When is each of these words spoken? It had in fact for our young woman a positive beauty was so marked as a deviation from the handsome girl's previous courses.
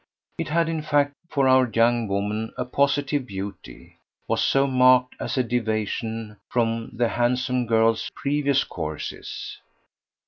It 0.39 0.47
had 0.49 0.67
in 0.67 0.81
fact 0.81 1.13
for 1.29 1.47
our 1.47 1.69
young 1.71 2.07
woman 2.07 2.53
a 2.57 2.65
positive 2.65 3.27
beauty 3.27 3.99
was 4.27 4.43
so 4.43 4.65
marked 4.65 5.13
as 5.19 5.37
a 5.37 5.43
deviation 5.43 6.37
from 6.49 6.89
the 6.93 7.09
handsome 7.09 7.67
girl's 7.67 8.09
previous 8.15 8.63
courses. 8.63 9.59